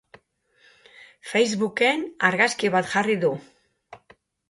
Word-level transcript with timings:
Facebook-en 1.33 2.03
argazki 2.33 2.75
bat 2.79 2.93
jarri 2.97 3.23
du. 3.29 3.35